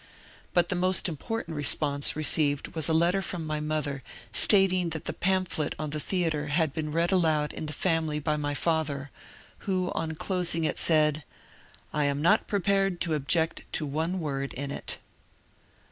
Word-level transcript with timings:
But 0.55 0.69
the 0.69 0.75
most 0.75 1.07
important 1.07 1.55
response 1.55 2.15
received 2.15 2.69
was 2.69 2.89
a 2.89 2.91
letter 2.93 3.21
from 3.21 3.45
my 3.45 3.59
mother 3.59 4.01
stating 4.33 4.89
that 4.89 5.05
the 5.05 5.13
pamphlet 5.13 5.75
on 5.77 5.91
the 5.91 5.99
theatre 5.99 6.47
had 6.47 6.73
been 6.73 6.91
read 6.91 7.11
aloud 7.11 7.53
in 7.53 7.67
the 7.67 7.71
family 7.73 8.17
by 8.17 8.35
my 8.35 8.55
father, 8.55 9.11
who 9.69 9.91
on 9.91 10.15
dosing 10.15 10.63
it 10.65 10.79
said," 10.79 11.23
I 11.93 12.05
am 12.05 12.19
not 12.19 12.47
prepared 12.47 12.99
to 13.01 13.13
object 13.13 13.61
to 13.73 13.85
one 13.85 14.19
word 14.19 14.55
in 14.55 14.71
it." 14.71 14.97